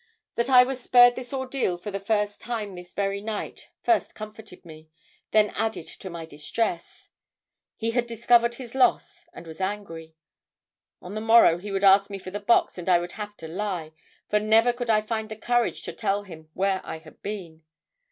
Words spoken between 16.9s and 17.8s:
had been.